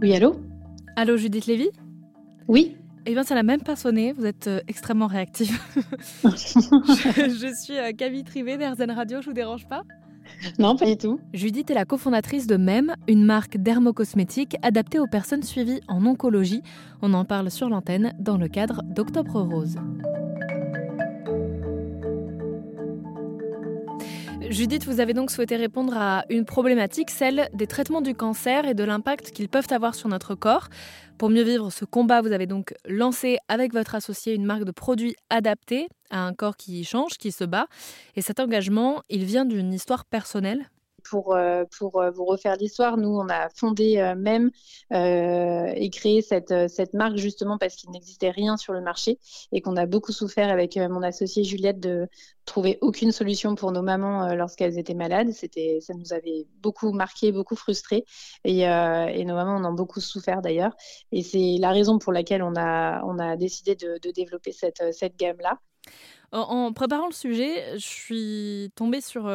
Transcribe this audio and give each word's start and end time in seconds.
Oui, 0.00 0.14
allô 0.14 0.36
Allô, 0.94 1.16
Judith 1.16 1.46
Lévy 1.46 1.70
Oui. 2.46 2.76
Eh 3.04 3.14
bien, 3.14 3.24
ça 3.24 3.34
n'a 3.34 3.42
même 3.42 3.62
pas 3.62 3.74
sonné. 3.74 4.12
Vous 4.12 4.26
êtes 4.26 4.46
euh, 4.46 4.60
extrêmement 4.68 5.08
réactive. 5.08 5.60
je, 6.24 7.54
suis 7.60 7.76
euh, 7.76 7.92
Camille 7.92 8.22
Trivet 8.22 8.56
d'Airzen 8.58 8.92
Radio. 8.92 9.20
Je 9.20 9.26
vous 9.26 9.32
dérange 9.32 9.66
pas 9.66 9.82
Non, 10.60 10.76
pas 10.76 10.86
du 10.86 10.96
tout. 10.96 11.18
Judith 11.32 11.70
est 11.70 11.74
la 11.74 11.84
cofondatrice 11.84 12.46
de 12.46 12.56
MEM, 12.56 12.94
une 13.08 13.24
marque 13.24 13.56
dermocosmétique 13.56 14.56
adaptée 14.62 15.00
aux 15.00 15.08
personnes 15.08 15.42
suivies 15.42 15.80
en 15.88 16.06
oncologie. 16.06 16.62
On 17.02 17.12
en 17.12 17.24
parle 17.24 17.50
sur 17.50 17.68
l'antenne 17.68 18.12
dans 18.20 18.36
le 18.36 18.46
cadre 18.46 18.82
d'Octobre 18.84 19.40
Rose. 19.40 19.78
Judith, 24.50 24.86
vous 24.86 25.00
avez 25.00 25.12
donc 25.12 25.30
souhaité 25.30 25.56
répondre 25.56 25.94
à 25.94 26.24
une 26.30 26.46
problématique, 26.46 27.10
celle 27.10 27.50
des 27.52 27.66
traitements 27.66 28.00
du 28.00 28.14
cancer 28.14 28.66
et 28.66 28.72
de 28.72 28.82
l'impact 28.82 29.30
qu'ils 29.30 29.50
peuvent 29.50 29.66
avoir 29.70 29.94
sur 29.94 30.08
notre 30.08 30.34
corps. 30.34 30.68
Pour 31.18 31.28
mieux 31.28 31.42
vivre 31.42 31.70
ce 31.70 31.84
combat, 31.84 32.22
vous 32.22 32.32
avez 32.32 32.46
donc 32.46 32.72
lancé 32.86 33.36
avec 33.48 33.74
votre 33.74 33.94
associé 33.94 34.32
une 34.34 34.46
marque 34.46 34.64
de 34.64 34.70
produits 34.70 35.14
adaptés 35.28 35.88
à 36.10 36.20
un 36.20 36.32
corps 36.32 36.56
qui 36.56 36.82
change, 36.84 37.18
qui 37.18 37.30
se 37.30 37.44
bat. 37.44 37.66
Et 38.16 38.22
cet 38.22 38.40
engagement, 38.40 39.02
il 39.10 39.24
vient 39.24 39.44
d'une 39.44 39.74
histoire 39.74 40.06
personnelle 40.06 40.70
pour, 41.08 41.34
euh, 41.34 41.64
pour 41.78 42.00
euh, 42.00 42.10
vous 42.10 42.24
refaire 42.24 42.56
l'histoire, 42.56 42.96
nous, 42.96 43.08
on 43.08 43.28
a 43.28 43.48
fondé 43.50 43.98
euh, 43.98 44.14
même 44.14 44.50
et 44.90 45.90
créé 45.90 46.22
cette, 46.22 46.68
cette 46.68 46.94
marque 46.94 47.16
justement 47.16 47.58
parce 47.58 47.76
qu'il 47.76 47.90
n'existait 47.90 48.30
rien 48.30 48.56
sur 48.56 48.72
le 48.72 48.80
marché 48.80 49.18
et 49.52 49.60
qu'on 49.60 49.76
a 49.76 49.86
beaucoup 49.86 50.12
souffert 50.12 50.50
avec 50.50 50.76
mon 50.76 51.02
associée 51.02 51.44
Juliette 51.44 51.80
de 51.80 52.08
trouver 52.46 52.78
aucune 52.80 53.12
solution 53.12 53.54
pour 53.54 53.72
nos 53.72 53.82
mamans 53.82 54.34
lorsqu'elles 54.34 54.78
étaient 54.78 54.94
malades. 54.94 55.32
C'était, 55.32 55.78
ça 55.82 55.92
nous 55.94 56.12
avait 56.12 56.46
beaucoup 56.62 56.92
marqué, 56.92 57.32
beaucoup 57.32 57.56
frustré 57.56 58.04
et, 58.44 58.60
et 58.60 59.24
nos 59.24 59.34
mamans 59.34 59.56
en 59.56 59.64
ont 59.66 59.74
beaucoup 59.74 60.00
souffert 60.00 60.40
d'ailleurs. 60.40 60.72
Et 61.12 61.22
c'est 61.22 61.56
la 61.58 61.70
raison 61.70 61.98
pour 61.98 62.12
laquelle 62.12 62.42
on 62.42 62.54
a, 62.56 63.02
on 63.04 63.18
a 63.18 63.36
décidé 63.36 63.74
de, 63.74 63.98
développer 64.10 64.52
cette, 64.52 64.82
cette 64.92 65.16
gamme-là. 65.16 65.58
En, 66.32 66.72
préparant 66.72 67.06
le 67.06 67.14
sujet, 67.14 67.78
je 67.78 67.86
suis 67.86 68.72
tombée 68.74 69.00
sur 69.00 69.28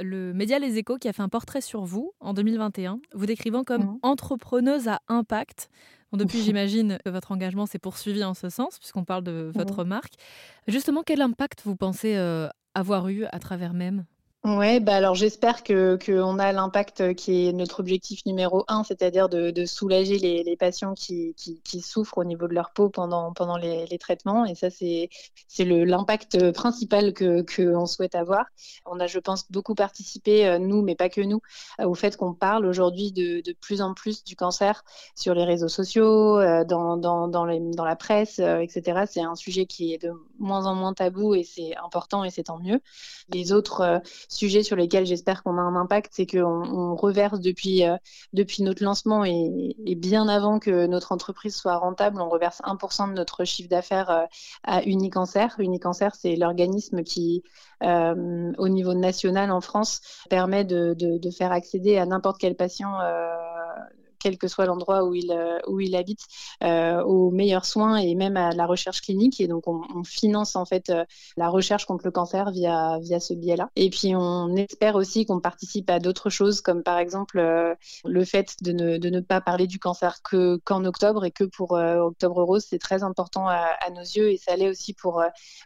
le 0.00 0.32
média 0.32 0.58
Les 0.58 0.78
Échos 0.78 0.98
qui 0.98 1.08
a 1.08 1.12
fait 1.12 1.22
un 1.22 1.28
portrait 1.28 1.60
sur 1.60 1.84
vous 1.84 2.12
en 2.20 2.34
2021, 2.34 3.00
vous 3.14 3.26
décrivant 3.26 3.64
comme 3.64 3.84
mmh. 3.84 3.98
entrepreneuse 4.02 4.88
à 4.88 5.00
impact. 5.08 5.70
depuis, 6.12 6.42
j'imagine 6.42 6.98
que 7.04 7.10
votre 7.10 7.32
engagement 7.32 7.66
s'est 7.66 7.78
poursuivi 7.78 8.24
en 8.24 8.34
ce 8.34 8.48
sens, 8.48 8.78
puisqu'on 8.78 9.04
parle 9.04 9.24
de 9.24 9.50
mmh. 9.54 9.58
votre 9.58 9.84
marque. 9.84 10.14
Justement, 10.66 11.02
quel 11.02 11.20
impact 11.20 11.62
vous 11.64 11.76
pensez 11.76 12.16
euh, 12.16 12.48
avoir 12.74 13.08
eu 13.08 13.24
à 13.26 13.38
travers 13.38 13.72
même 13.72 14.04
Ouais, 14.46 14.78
bah 14.78 14.94
alors 14.94 15.16
j'espère 15.16 15.64
que 15.64 15.98
qu'on 16.06 16.38
a 16.38 16.52
l'impact 16.52 17.14
qui 17.16 17.48
est 17.48 17.52
notre 17.52 17.80
objectif 17.80 18.24
numéro 18.26 18.64
un, 18.68 18.84
c'est-à-dire 18.84 19.28
de, 19.28 19.50
de, 19.50 19.64
soulager 19.66 20.18
les, 20.18 20.44
les 20.44 20.56
patients 20.56 20.94
qui, 20.94 21.34
qui, 21.34 21.80
souffrent 21.80 22.18
au 22.18 22.24
niveau 22.24 22.46
de 22.46 22.54
leur 22.54 22.70
peau 22.70 22.88
pendant 22.88 23.32
pendant 23.32 23.56
les, 23.56 23.98
traitements. 23.98 24.44
Et 24.44 24.54
ça, 24.54 24.70
c'est 24.70 25.08
c'est 25.48 25.64
l'impact 25.64 26.52
principal 26.52 27.12
que 27.12 27.42
qu'on 27.42 27.86
souhaite 27.86 28.14
avoir. 28.14 28.44
On 28.84 29.00
a, 29.00 29.08
je 29.08 29.18
pense, 29.18 29.50
beaucoup 29.50 29.74
participé 29.74 30.46
euh, 30.46 30.58
nous, 30.60 30.80
mais 30.80 30.94
pas 30.94 31.08
que 31.08 31.22
nous, 31.22 31.40
au 31.82 31.96
fait 31.96 32.16
qu'on 32.16 32.32
parle 32.32 32.66
aujourd'hui 32.66 33.10
de, 33.10 33.40
de 33.40 33.52
plus 33.52 33.82
en 33.82 33.94
plus 33.94 34.22
du 34.22 34.36
cancer 34.36 34.84
sur 35.16 35.34
les 35.34 35.44
réseaux 35.44 35.66
sociaux, 35.66 36.38
euh, 36.38 36.64
dans 36.64 36.96
dans 36.96 37.26
dans, 37.26 37.46
les, 37.46 37.58
dans 37.58 37.84
la 37.84 37.96
presse, 37.96 38.38
euh, 38.38 38.60
etc. 38.60 39.06
C'est 39.10 39.22
un 39.22 39.34
sujet 39.34 39.66
qui 39.66 39.92
est 39.92 39.98
de 39.98 40.12
moins 40.38 40.66
en 40.66 40.74
moins 40.74 40.94
tabou 40.94 41.34
et 41.34 41.42
c'est 41.42 41.76
important 41.76 42.24
et 42.24 42.30
c'est 42.30 42.44
tant 42.44 42.58
mieux. 42.58 42.80
Les 43.32 43.52
autres 43.52 44.00
sujets 44.28 44.62
sur 44.62 44.76
lesquels 44.76 45.06
j'espère 45.06 45.42
qu'on 45.42 45.58
a 45.58 45.60
un 45.60 45.76
impact, 45.76 46.12
c'est 46.14 46.26
qu'on 46.26 46.38
on 46.38 46.94
reverse 46.94 47.40
depuis, 47.40 47.84
euh, 47.84 47.96
depuis 48.32 48.62
notre 48.62 48.82
lancement 48.82 49.24
et, 49.24 49.74
bien 49.96 50.28
avant 50.28 50.58
que 50.58 50.86
notre 50.86 51.12
entreprise 51.12 51.56
soit 51.56 51.76
rentable, 51.76 52.20
on 52.20 52.28
reverse 52.28 52.60
1% 52.64 53.08
de 53.08 53.14
notre 53.14 53.44
chiffre 53.44 53.68
d'affaires 53.68 54.10
euh, 54.10 54.24
à 54.64 54.82
Unicancer. 54.82 55.46
Unicancer, 55.58 56.08
c'est 56.14 56.36
l'organisme 56.36 57.02
qui, 57.02 57.42
euh, 57.82 58.52
au 58.58 58.68
niveau 58.68 58.94
national 58.94 59.50
en 59.50 59.60
France, 59.60 60.00
permet 60.30 60.64
de, 60.64 60.94
de 60.94 61.30
faire 61.30 61.52
accéder 61.52 61.96
à 61.96 62.06
n'importe 62.06 62.38
quel 62.38 62.56
patient 62.56 62.98
quel 64.18 64.38
que 64.38 64.48
soit 64.48 64.66
l'endroit 64.66 65.04
où 65.04 65.14
il, 65.14 65.30
euh, 65.30 65.58
où 65.66 65.80
il 65.80 65.94
habite, 65.96 66.20
euh, 66.62 67.02
aux 67.02 67.30
meilleurs 67.30 67.64
soins 67.64 67.96
et 67.96 68.14
même 68.14 68.36
à 68.36 68.50
la 68.52 68.66
recherche 68.66 69.00
clinique. 69.00 69.40
Et 69.40 69.48
donc, 69.48 69.66
on, 69.66 69.82
finance 70.04 70.56
en 70.56 70.64
fait 70.64 70.90
euh, 70.90 71.04
la 71.36 71.48
recherche 71.48 71.84
contre 71.84 72.04
le 72.04 72.10
cancer 72.10 72.50
via, 72.50 72.98
via 73.00 73.18
ce 73.18 73.34
biais-là. 73.34 73.70
Et 73.76 73.90
puis, 73.90 74.14
on 74.14 74.54
espère 74.56 74.94
aussi 74.94 75.26
qu'on 75.26 75.40
participe 75.40 75.90
à 75.90 75.98
d'autres 75.98 76.30
choses, 76.30 76.60
comme 76.60 76.82
par 76.82 76.98
exemple 76.98 77.38
le 78.04 78.24
fait 78.24 78.56
de 78.62 78.72
ne, 78.72 78.98
de 78.98 79.10
ne 79.10 79.20
pas 79.20 79.40
parler 79.40 79.66
du 79.66 79.78
cancer 79.78 80.22
que 80.22 80.56
qu'en 80.64 80.84
octobre 80.84 81.24
et 81.24 81.30
que 81.30 81.44
pour 81.44 81.72
Octobre 81.72 82.42
Rose, 82.42 82.64
c'est 82.68 82.78
très 82.78 83.02
important 83.02 83.48
à, 83.48 83.66
nos 83.90 84.00
yeux 84.00 84.30
et 84.30 84.36
ça 84.36 84.56
l'est 84.56 84.68
aussi 84.68 84.92
pour, 84.92 85.22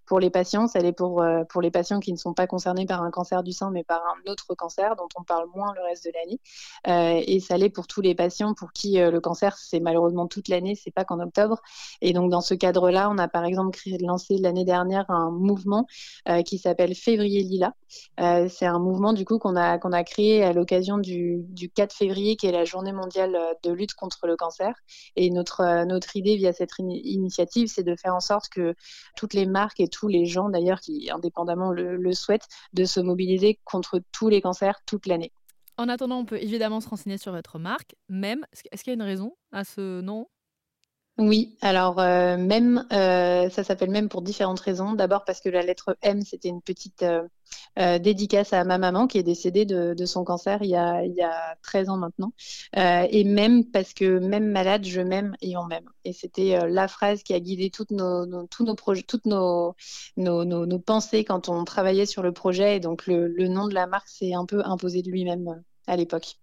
pour 0.07 0.21
les 0.21 0.31
patients, 0.31 0.67
ça 0.67 0.81
l'est 0.81 0.93
pour, 0.93 1.25
pour 1.49 1.63
les 1.63 1.71
patients 1.71 2.01
qui 2.01 2.13
ne 2.13 2.19
sont 2.19 2.35
pas 2.35 2.47
concernés 2.47 2.87
par 2.87 3.03
un 3.03 3.11
cancer 3.11 3.43
du 3.43 3.53
sein 3.53 3.71
mais 3.71 3.85
par 3.85 4.03
un 4.03 4.31
autre 4.31 4.55
cancer 4.55 4.97
dont 4.97 5.09
on 5.17 5.23
parle 5.23 5.47
moins 5.55 5.73
le 5.75 5.83
reste 5.83 6.05
de 6.05 6.13
l'année. 6.15 7.25
et 7.27 7.41
ça 7.41 7.57
l'est 7.57 7.71
pour 7.71 7.87
tous 7.87 8.01
les 8.01 8.15
patients 8.15 8.40
pour 8.55 8.73
qui 8.73 9.01
euh, 9.01 9.11
le 9.11 9.21
cancer, 9.21 9.57
c'est 9.57 9.81
malheureusement 9.81 10.27
toute 10.27 10.49
l'année, 10.49 10.75
c'est 10.75 10.91
pas 10.91 11.05
qu'en 11.05 11.21
octobre. 11.21 11.61
Et 12.01 12.13
donc, 12.13 12.31
dans 12.31 12.41
ce 12.41 12.55
cadre-là, 12.55 13.09
on 13.11 13.19
a 13.19 13.29
par 13.29 13.45
exemple 13.45 13.79
lancé 14.01 14.39
l'année 14.39 14.65
dernière 14.65 15.05
un 15.11 15.31
mouvement 15.31 15.87
euh, 16.29 16.43
qui 16.43 16.59
s'appelle 16.59 16.95
Février 16.95 17.43
Lila. 17.43 17.75
Euh, 18.21 18.49
c'est 18.49 18.67
un 18.67 18.79
mouvement, 18.79 19.13
du 19.13 19.25
coup, 19.25 19.39
qu'on 19.39 19.57
a, 19.57 19.79
qu'on 19.79 19.93
a 19.93 20.05
créé 20.05 20.43
à 20.43 20.53
l'occasion 20.53 20.99
du, 20.99 21.39
du 21.49 21.71
4 21.71 21.93
février, 21.93 22.37
qui 22.37 22.47
est 22.47 22.53
la 22.53 22.65
journée 22.65 22.93
mondiale 22.93 23.37
de 23.63 23.73
lutte 23.73 23.95
contre 23.95 24.27
le 24.27 24.37
cancer. 24.37 24.75
Et 25.17 25.31
notre, 25.31 25.85
notre 25.85 26.17
idée 26.17 26.37
via 26.37 26.53
cette 26.53 26.73
initiative, 26.79 27.69
c'est 27.69 27.83
de 27.83 27.97
faire 27.97 28.15
en 28.15 28.21
sorte 28.21 28.49
que 28.49 28.75
toutes 29.17 29.35
les 29.35 29.47
marques 29.47 29.81
et 29.81 29.89
tous 29.89 30.09
les 30.09 30.27
gens, 30.27 30.49
d'ailleurs, 30.49 30.81
qui 30.81 31.11
indépendamment 31.11 31.73
le, 31.73 31.97
le 31.97 32.13
souhaitent, 32.13 32.49
de 32.73 32.85
se 32.85 33.01
mobiliser 33.01 33.59
contre 33.65 34.01
tous 34.13 34.29
les 34.29 34.41
cancers 34.41 34.81
toute 34.87 35.07
l'année. 35.07 35.33
En 35.81 35.89
attendant, 35.89 36.19
on 36.19 36.27
peut 36.27 36.37
évidemment 36.37 36.83
se 36.83 36.91
renseigner 36.91 37.17
sur 37.17 37.33
votre 37.33 37.59
marque. 37.59 37.97
Même, 38.11 38.45
est-ce 38.71 38.85
qu'il 38.85 38.91
y 38.91 38.93
a 38.93 38.95
une 38.97 39.01
raison 39.01 39.35
à 39.51 39.65
ce 39.65 40.03
nom? 40.03 40.29
Oui, 41.17 41.57
alors 41.63 41.99
euh, 42.01 42.37
même, 42.37 42.87
euh, 42.93 43.49
ça 43.49 43.65
s'appelle 43.65 43.89
même 43.89 44.11
pour 44.11 44.21
différentes 44.21 44.61
raisons. 44.61 44.93
D'abord 44.93 45.25
parce 45.25 45.41
que 45.41 45.49
la 45.49 45.63
lettre 45.63 45.97
M, 46.03 46.21
c'était 46.21 46.51
une 46.51 46.61
petite 46.61 47.03
euh, 47.03 47.99
dédicace 47.99 48.53
à 48.53 48.63
ma 48.65 48.77
maman 48.77 49.07
qui 49.07 49.17
est 49.17 49.23
décédée 49.23 49.65
de, 49.65 50.05
son 50.05 50.23
cancer 50.23 50.63
il 50.63 50.69
y, 50.69 50.77
a, 50.77 51.03
il 51.03 51.15
y, 51.15 51.23
a, 51.23 51.57
13 51.63 51.89
ans 51.89 51.97
maintenant. 51.97 52.35
et 52.75 53.25
même 53.25 53.65
parce 53.65 53.95
que 53.95 54.19
même 54.19 54.51
malade, 54.51 54.85
je 54.85 55.01
m'aime 55.01 55.35
et 55.41 55.57
on 55.57 55.65
m'aime. 55.65 55.89
Et 56.05 56.13
c'était 56.13 56.59
la 56.69 56.89
phrase 56.89 57.23
qui 57.23 57.33
a 57.33 57.41
guidé 57.41 57.71
toutes 57.71 57.91
nos, 57.91 58.47
tous 58.49 58.65
nos 58.65 58.75
projets, 58.75 59.03
toutes 59.03 59.25
nos, 59.25 59.75
nos, 60.19 60.45
nos, 60.45 60.79
pensées 60.79 61.25
quand 61.25 61.49
on 61.49 61.65
travaillait 61.65 62.05
sur 62.05 62.23
le 62.23 62.33
projet. 62.33 62.77
Et 62.77 62.81
donc 62.81 63.07
le, 63.07 63.29
le 63.29 63.49
nom 63.49 63.67
de 63.67 63.75
la 63.75 63.87
marque 63.87 64.09
s'est 64.09 64.35
un 64.35 64.45
peu 64.45 64.63
imposé 64.63 65.01
de 65.01 65.11
lui-même 65.11 65.63
à 65.87 65.97
l'époque. 65.97 66.37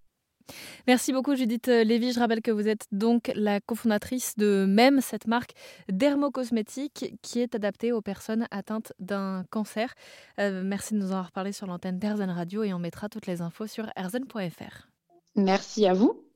Merci 0.88 1.12
beaucoup 1.12 1.36
Judith 1.36 1.68
Lévy. 1.68 2.14
Je 2.14 2.20
rappelle 2.20 2.42
que 2.42 2.52
vous 2.52 2.68
êtes 2.68 2.86
donc 2.92 3.32
la 3.36 3.60
cofondatrice 3.60 4.36
de 4.38 4.66
MEM, 4.68 5.02
cette 5.02 5.28
marque 5.28 5.52
dermocosmétique 5.90 7.16
qui 7.22 7.40
est 7.40 7.56
adaptée 7.56 7.92
aux 7.92 8.02
personnes 8.02 8.48
atteintes 8.52 8.94
d'un 9.00 9.44
cancer. 9.50 9.94
Euh, 10.40 10.62
merci 10.64 10.94
de 10.94 11.00
nous 11.00 11.08
en 11.12 11.16
avoir 11.16 11.32
parlé 11.32 11.52
sur 11.52 11.68
l'antenne 11.68 12.00
d'Erzen 12.00 12.30
Radio 12.30 12.64
et 12.64 12.74
on 12.74 12.80
mettra 12.80 13.10
toutes 13.10 13.28
les 13.28 13.42
infos 13.42 13.68
sur 13.68 13.90
erzen.fr. 13.96 14.88
Merci 15.36 15.86
à 15.86 15.94
vous. 15.94 16.27